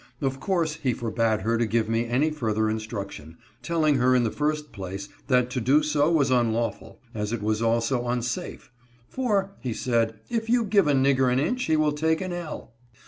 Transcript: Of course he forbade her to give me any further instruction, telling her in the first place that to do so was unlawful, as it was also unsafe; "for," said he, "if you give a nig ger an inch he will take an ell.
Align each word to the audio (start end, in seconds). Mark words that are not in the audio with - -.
Of 0.19 0.39
course 0.39 0.77
he 0.81 0.95
forbade 0.95 1.41
her 1.41 1.59
to 1.59 1.65
give 1.67 1.87
me 1.87 2.07
any 2.07 2.31
further 2.31 2.71
instruction, 2.71 3.37
telling 3.61 3.97
her 3.97 4.15
in 4.15 4.23
the 4.23 4.31
first 4.31 4.71
place 4.71 5.09
that 5.27 5.51
to 5.51 5.61
do 5.61 5.83
so 5.83 6.11
was 6.11 6.31
unlawful, 6.31 6.99
as 7.13 7.31
it 7.31 7.43
was 7.43 7.61
also 7.61 8.07
unsafe; 8.07 8.71
"for," 9.09 9.51
said 9.73 10.19
he, 10.27 10.35
"if 10.37 10.49
you 10.49 10.65
give 10.65 10.87
a 10.87 10.95
nig 10.95 11.17
ger 11.17 11.29
an 11.29 11.37
inch 11.37 11.65
he 11.65 11.77
will 11.77 11.91
take 11.93 12.19
an 12.19 12.33
ell. 12.33 12.73